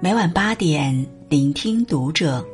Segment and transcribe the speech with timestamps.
[0.00, 2.44] 每晚八点，聆听读者。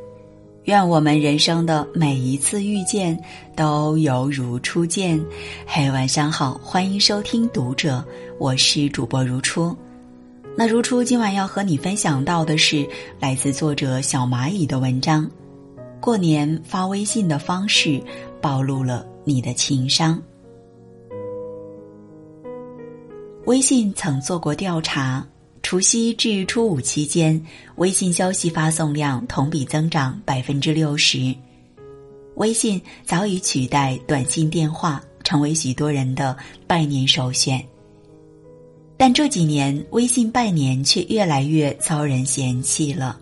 [0.65, 3.19] 愿我们人生的每一次遇见
[3.57, 5.21] 都犹如初见。
[5.67, 8.05] 嘿，晚上好，欢迎收听《读者》，
[8.39, 9.75] 我是主播如初。
[10.57, 12.87] 那如初今晚要和你分享到的是
[13.19, 15.29] 来自作者小蚂蚁的文章。
[15.99, 18.01] 过年发微信的方式
[18.41, 20.23] 暴露了你的情商。
[23.47, 25.27] 微信曾做过调查，
[25.71, 27.41] 除夕至初五期间，
[27.77, 31.33] 微信消息发送量同比增长百分之六十。
[32.35, 37.65] 微信早已取代短信、电话，成为许多人的拜年首选。
[38.97, 43.17] 但这几年，微信拜年却越来越遭人嫌弃了，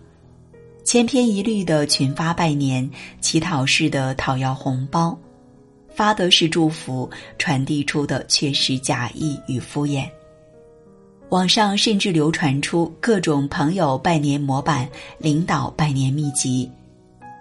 [0.83, 2.89] 千篇一律的群发拜年，
[3.21, 5.15] 乞讨式的讨要红包，
[5.93, 7.07] 发的是祝福，
[7.37, 10.09] 传递出的却是假意与敷衍。
[11.29, 16.69] 网上甚至流传出各种朋友拜年模板、领导拜年秘籍。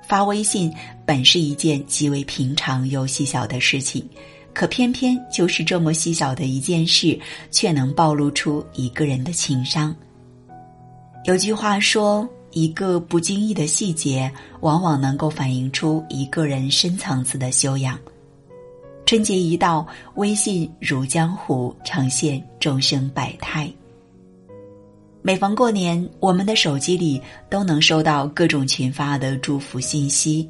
[0.07, 0.73] 发微信
[1.07, 4.07] 本是一件极为平常又细小的事情，
[4.53, 7.19] 可偏偏就是这么细小的一件事，
[7.51, 9.95] 却能暴露出一个人的情商。
[11.25, 14.31] 有句话说：“一个不经意的细节，
[14.61, 17.99] 往往能够反映出一个人深层次的修养。”
[19.09, 23.67] 春节一到，微信如江湖，呈现众生百态。
[25.23, 30.47] 每逢过年，我们的手机里都能收到各种群发的祝福信息，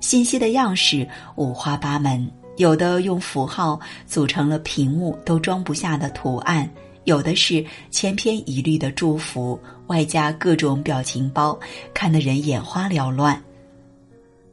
[0.00, 6.70] 信息的样式五花八门，有的用符号组成了屏幕都装不下的图案，
[7.04, 11.58] 有的是千篇一律的祝福，外加各种表情包，
[11.94, 13.42] 看得人眼花缭乱。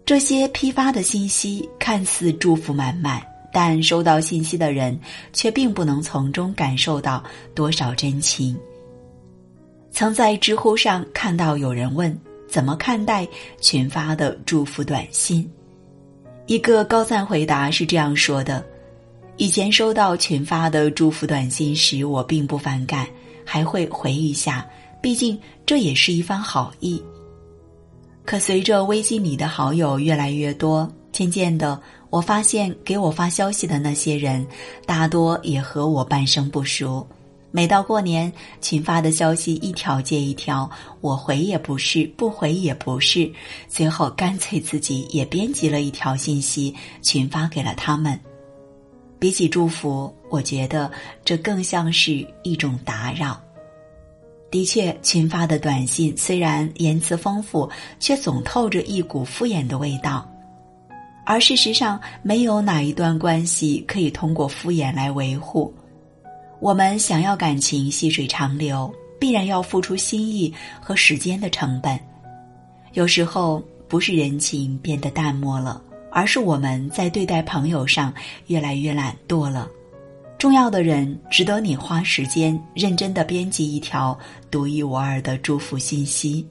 [0.06, 3.22] 这些批发的信息看似祝福满满。
[3.54, 4.98] 但收到信息的人
[5.34, 8.58] 却并不能从中感受到多少真情。
[9.92, 13.28] 曾在知乎上看到有人问：“怎么看待
[13.60, 15.50] 群发的祝福短信？”
[16.48, 18.66] 一个高赞回答是这样说的
[19.36, 23.06] ：“以前收到群发的祝福短信时，我并不反感，
[23.45, 24.66] 还会回一下，
[25.02, 27.04] 毕竟这也是一番好意。
[28.23, 31.80] 可随着微信里的好友越来越多，渐渐的。”
[32.11, 34.45] 我发现给我发消息的那些人，
[34.86, 37.08] 大多也和我半生不熟。
[37.52, 43.32] 每到过年，群发的消息一条接一条，我回也不是，不回也不是，
[43.67, 48.20] 最后干脆自己也编辑了一条信息群发给了他们。
[49.17, 50.92] 比起祝福，我觉得
[51.26, 53.39] 这更像是一种打扰。
[54.49, 60.30] 的确，群发的短信虽然言辞丰富，却总透着一股敷衍的味道。
[61.26, 65.73] 而事实上，没有哪一段关系可以通过敷衍来维护。
[66.59, 71.99] 我们想要感情细水长流，必然要付出心意和时间的成本。
[72.93, 75.81] 有时候不是人情变得淡漠了，
[76.11, 78.14] 而是我们在对待朋友上
[78.48, 79.67] 越来越懒惰了。
[80.37, 84.17] 重要的人值得你花时间认真的编辑一条
[84.49, 86.45] 独一无二的祝福信息。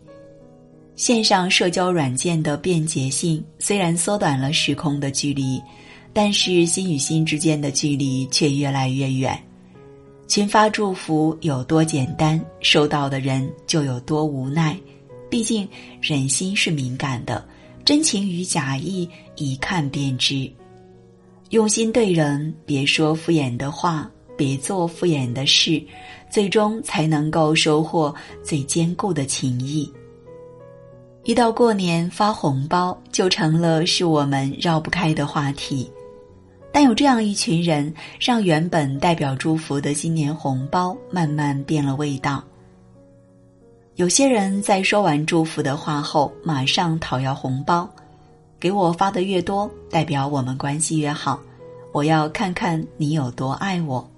[1.00, 5.58] 线上社交软件的便捷性虽然缩短了时空的距离，
[6.12, 9.42] 但是心与心之间的距离却越来越远。
[10.28, 14.78] 群发祝福有多简单，收到的人就有多无奈。
[15.30, 15.66] 毕竟
[16.02, 17.42] 人心是敏感的，
[17.82, 20.52] 真情与假意一看便知。
[21.48, 24.06] 用心对人，别说敷衍的话，
[24.36, 25.82] 别做敷衍的事，
[26.30, 29.90] 最终才能够收获最坚固的情谊。
[31.22, 35.90] 一到过年发红包就成了是我们绕不开的话题，
[36.72, 42.42] 但有这样一群人，让原本代表祝福的新年红包慢慢变了味道。
[43.96, 47.86] 有些人在说完祝福的话后，马上讨要红包，
[48.58, 51.38] 给我发的越多，代表我们关系越好，
[51.92, 54.08] 我要看看你有多爱我。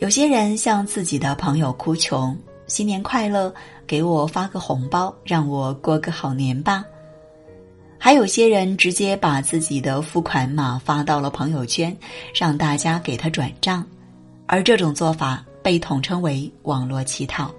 [0.00, 2.36] 有些人向自己的朋友哭穷。
[2.72, 3.52] 新年快乐，
[3.86, 6.82] 给我发个红包，让我过个好年吧。
[7.98, 11.94] 还有些人直接把自己的付款码发到了朋友圈，
[12.34, 13.84] 让大家给他转账，
[14.46, 17.50] 而这种做法被统称为网络乞讨。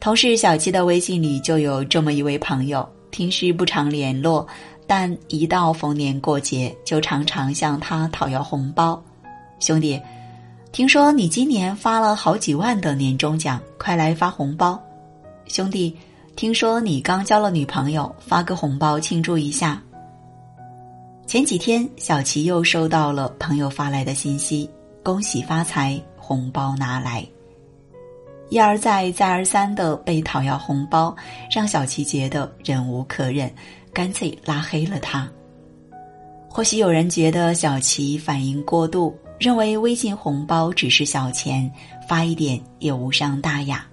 [0.00, 4.46] 同事小七的微信里就有这么一位朋友，平时不常联络，
[4.86, 9.04] 但一到逢年过节就常常向他讨要红包，
[9.60, 10.00] 兄弟。
[10.74, 14.76] 听说你今年发了好几万的年终奖，快来发红包，
[15.46, 15.96] 兄弟！
[16.34, 19.80] 听说你刚交了女朋友，发个红包庆祝一下。
[21.28, 24.68] 前几天，小齐又收到了朋友发来的信息
[25.04, 27.24] ：“恭喜发财，红包拿来。”
[28.50, 31.14] 一而再、再而三的被讨要红包，
[31.48, 33.48] 让小琪觉得忍无可忍，
[33.92, 35.30] 干脆拉黑了他。
[36.48, 41.70] 或许有人觉得小琪反应过度，认为微信红包只是小钱，
[42.08, 43.84] 发一点也无伤大雅。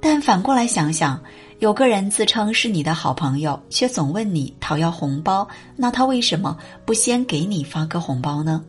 [0.00, 1.20] 但反过来想想，
[1.58, 5.46] 有个人自称是你的好朋友，却总问你讨要红包，
[5.76, 8.64] 那他为什么不先给你发个红包呢？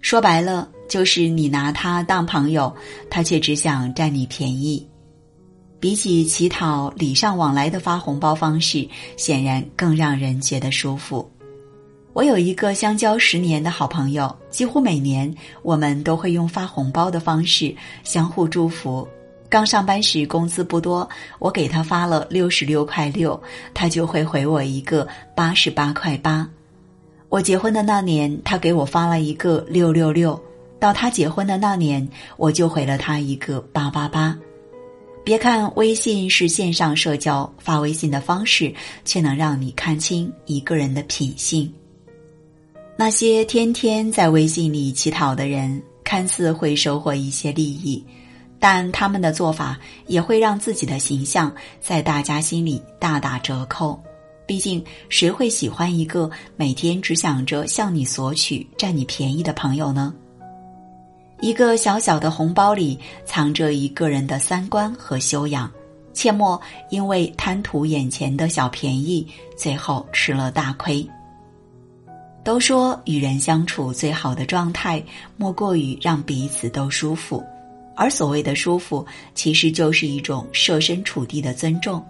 [0.00, 2.74] 说白了，就是你拿他当朋友，
[3.08, 4.84] 他却只想占你便宜。
[5.78, 11.30] 比起乞讨，礼尚往来的发红包方式，显然更让人觉得舒服。
[12.14, 17.74] 我有一个相交十年的好朋友，几乎每年我们都会用发红包的方式
[18.04, 19.08] 相互祝福。
[19.48, 23.40] 刚上班时工资不多，我给他发了六十六块六，
[23.72, 26.46] 他就会回我一个八十八块八。
[27.30, 30.38] 我结婚的那年，他给我发了一个六六六，
[30.78, 32.06] 到他结婚的那年，
[32.36, 34.36] 我就回了他一个八八八。
[35.24, 41.72] 别看微信是线上社交，发微信的方式却能让你看清一个人的品性。
[43.04, 48.00] 那些天天在微信里乞讨的人，看似会收获一些利益。
[48.60, 49.76] 但他们的做法
[50.06, 54.00] 也会让自己的形象在大家心里大打折扣。
[54.46, 60.14] 毕竟，谁会喜欢一个每天只想着向你索取、占你便宜的朋友呢？
[61.40, 65.68] 一个小小的红包里藏着一个人的三观和修养，
[66.12, 69.26] 切莫因为贪图眼前的小便宜，
[69.58, 71.04] 最后吃了大亏。
[72.44, 75.02] 都说与人相处最好的状态，
[75.36, 77.42] 莫过于让彼此都舒服。
[77.94, 79.04] 而所谓的舒服，
[79.34, 82.04] 其实就是一种设身处地的尊重。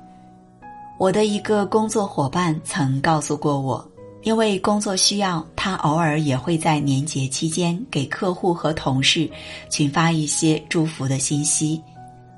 [0.99, 3.85] 我的一个工作伙伴曾告诉过我，
[4.23, 9.29] 因为工作需要，他偶尔也会在年节期间给客户和同事
[9.69, 11.83] 群发一些祝福的信息。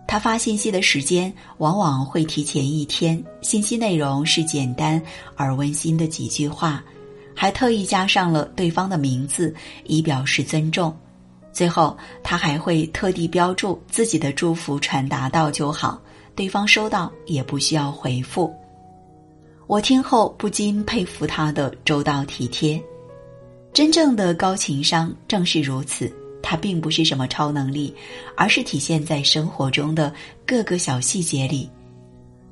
[0.06, 5.00] 他发信息的时间往往会提前一天，信息内容是简单
[5.36, 6.82] 而温馨的几句话，
[7.34, 9.54] 还特意加上了对方的名字，
[9.84, 10.96] 以表示尊重。
[11.52, 16.00] 最后，他还会特地标注自己的祝福传达到就好，
[16.34, 18.52] 对方收到也不需要回复。
[19.66, 22.82] 我听后不禁佩服他的周到体贴。
[23.72, 27.94] 真正的高情商正是如此，它并不是什么超能力，
[28.36, 30.12] 而是体现在生活中的
[30.46, 31.68] 各个小细节里。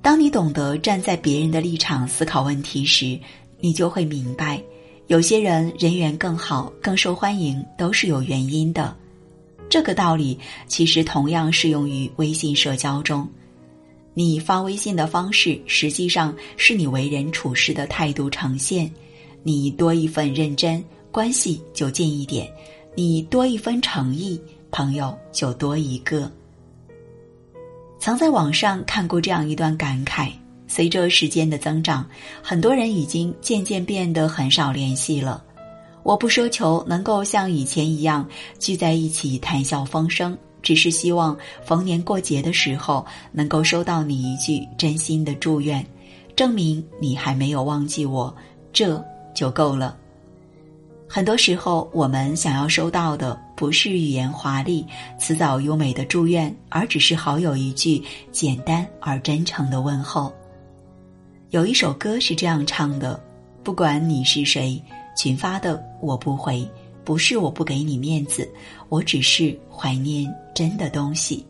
[0.00, 3.18] 当你懂得站在别人的立场思考问题时，
[3.60, 4.62] 你就会明白。
[5.08, 8.96] 有些人人缘更好、更受欢迎，都是有原因的。
[9.68, 13.26] 这个道理其实同样适用于微信社交中。
[14.14, 18.90] 你发微信的方式，实际上是你为人处事的态度呈现。
[19.42, 22.46] 你多一份认真，关系就近一点；
[22.94, 24.40] 你多一分诚意，
[24.70, 26.30] 朋友就多一个。
[27.98, 30.30] 曾在网上看过这样一段感慨。
[30.74, 32.08] 随着时间的增长，
[32.42, 35.44] 很多人已经渐渐变得很少联系了。
[36.02, 38.26] 我不奢求能够像以前一样
[38.58, 45.86] 聚在一起谈笑风生，只是希望逢年过节的时候能够收到你一句真心的祝愿，
[46.34, 48.34] 证明你还没有忘记我，
[48.72, 48.98] 这
[49.34, 49.94] 就够了。
[51.06, 54.86] 很多时候，我们想要收到的不是语言华丽、
[55.18, 60.32] 辞藻优美的祝愿，而只是好友一句简单而真诚的问候。
[61.52, 63.22] 有一首歌是这样唱的
[63.62, 64.82] ：“不管你是谁，
[65.14, 66.66] 群发的我不回，
[67.04, 68.50] 不是我不给你面子，
[68.88, 71.46] 我只是怀念真的东西。”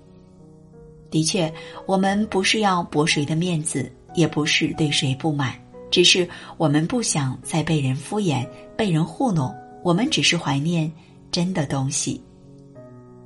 [1.08, 1.52] 的确，
[1.86, 5.54] 我们不是要驳谁的面子，也不是对谁不满，
[5.88, 8.44] 只是我们不想再被人敷衍、
[8.76, 9.54] 被人糊弄。
[9.84, 10.92] 我们只是怀念
[11.30, 12.20] 真的东西。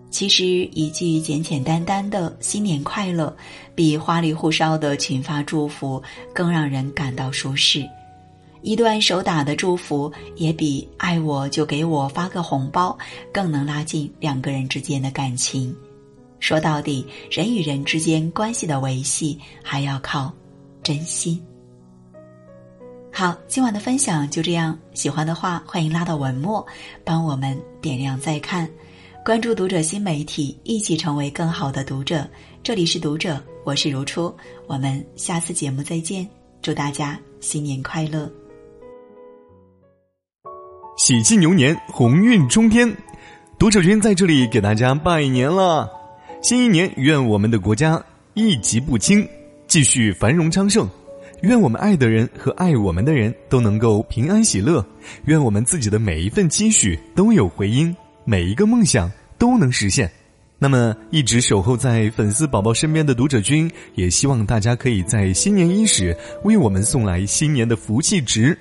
[0.08, 3.36] 其实，一句简简单单的“新年快乐”，
[3.74, 7.82] 比花里胡哨的群发祝福更让人感到舒适；
[8.62, 12.96] 一段手打的祝福，也比“爱我就给我发个红包”
[13.30, 15.74] 更能拉近两个人之间的感情。
[16.40, 20.32] 说到底，人与人之间关系的维系，还要靠
[20.82, 21.42] 真心。
[23.12, 24.78] 好，今晚的分享就这样。
[24.94, 26.64] 喜欢的话，欢迎拉到文末，
[27.04, 28.70] 帮我们点亮再看。
[29.26, 32.24] 关注读者新媒体，一起成为更好的读者。
[32.62, 34.32] 这里是读者，我是如初，
[34.68, 36.24] 我们下次节目再见。
[36.62, 38.30] 祝大家新年快乐，
[40.96, 42.96] 喜气牛年，鸿运冲天。
[43.58, 45.90] 读者君在这里给大家拜年了，
[46.40, 48.00] 新一年愿我们的国家
[48.34, 49.28] 一疾不侵，
[49.66, 50.88] 继续繁荣昌盛。
[51.42, 54.86] 愿我们爱的人和爱我们的人都能够平安喜乐。
[55.24, 57.92] 愿我们自己的每一份积蓄都有回音。
[58.28, 60.10] 每一个梦想都能实现。
[60.58, 68.58] 那么，一直守候在粉丝宝宝身边的读者君，也希望大家可以在新年伊始为我们送来新年的福气值。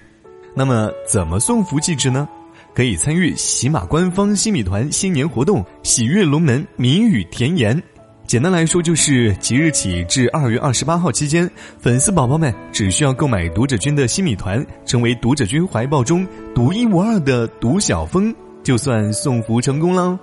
[0.56, 2.30] 那么，怎么送福气值呢？
[2.76, 7.82] 可以参与喜马官方新米团新年活动“喜悦龙门谜语甜言”。
[8.28, 20.20] 简单来说，就是即日起至二月二十八号期间，粉丝宝宝们只需要购买读者君的新米团，成为读者君怀抱中独一无二的读小峰，就算送福成功了。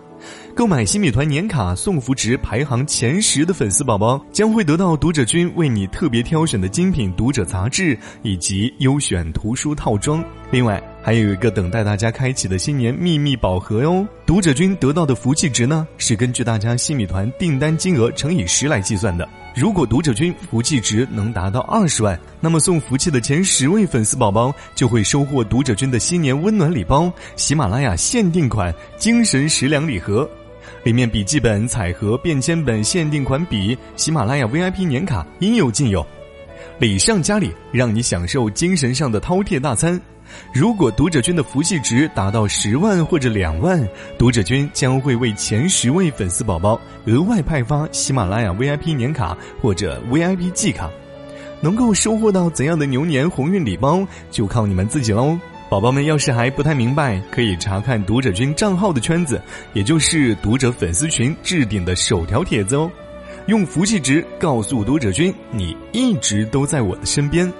[0.55, 10.23] 购买新米团年卡送福值排行前十的粉丝宝宝，将会得到读者君为你特别挑选的精品读者杂志以及优选图书套装。
[10.51, 14.07] 另外，还有一个等待大家开启的新年秘密宝盒哟！
[14.27, 19.29] 读者君得到的福气值呢，是根据大家新米团订单金额乘以十来计算的。
[19.55, 30.29] 如果读者君福气值能达到二十万，那么送福气的前十位粉丝宝宝就会收获读者君的新年温暖礼包——喜马拉雅限定款精神食粮礼盒。
[30.85, 36.05] 里面笔记本、彩盒、便签本、限定款笔、喜马拉雅 VIP 年卡应有尽有，
[36.79, 40.01] 礼上加礼，让你享受精神上的饕餮大餐。
[40.53, 43.87] 如果读者君的福气值达到十万或者两万，
[44.19, 50.91] 读者君将会为前十位粉丝宝宝额外派发喜马拉雅 VIP 年卡或者 VIP 季卡。
[51.61, 55.39] 能够收获到怎样的牛年鸿运礼包，就靠你们自己喽。
[55.71, 59.41] 宝宝们，要是还不太明白，可以查看读者君账号的圈子，
[59.73, 62.91] 也就是读者粉丝群置顶的首条帖子哦。
[63.47, 67.51] 用福气值告诉读者君，你一直都在我的身边。